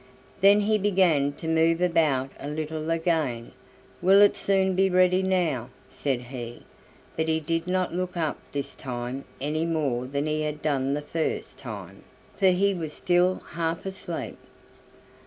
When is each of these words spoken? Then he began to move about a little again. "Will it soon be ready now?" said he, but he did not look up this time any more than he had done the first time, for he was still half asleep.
Then 0.39 0.61
he 0.61 0.79
began 0.79 1.33
to 1.33 1.47
move 1.47 1.79
about 1.79 2.31
a 2.39 2.47
little 2.49 2.89
again. 2.89 3.51
"Will 4.01 4.19
it 4.23 4.35
soon 4.35 4.73
be 4.73 4.89
ready 4.89 5.21
now?" 5.21 5.69
said 5.87 6.21
he, 6.21 6.63
but 7.15 7.27
he 7.27 7.39
did 7.39 7.67
not 7.67 7.93
look 7.93 8.17
up 8.17 8.39
this 8.51 8.73
time 8.73 9.25
any 9.39 9.63
more 9.63 10.07
than 10.07 10.25
he 10.25 10.41
had 10.41 10.63
done 10.63 10.95
the 10.95 11.03
first 11.03 11.59
time, 11.59 12.03
for 12.35 12.47
he 12.47 12.73
was 12.73 12.93
still 12.93 13.43
half 13.49 13.85
asleep. 13.85 14.39